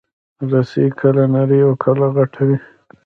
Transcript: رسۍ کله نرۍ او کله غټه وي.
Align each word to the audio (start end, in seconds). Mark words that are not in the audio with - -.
رسۍ 0.51 0.85
کله 0.99 1.23
نرۍ 1.33 1.59
او 1.67 1.71
کله 1.83 2.05
غټه 2.15 2.41
وي. 2.47 2.57